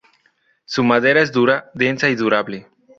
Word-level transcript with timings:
Su 0.65 0.83
madera 0.83 1.21
es 1.21 1.31
dura, 1.31 1.69
densa 1.75 2.09
y 2.09 2.15
durable. 2.15 2.67